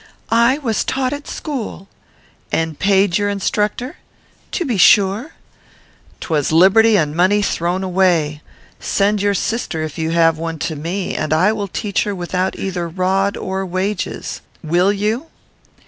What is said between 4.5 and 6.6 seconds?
"'To be sure.' "''Twas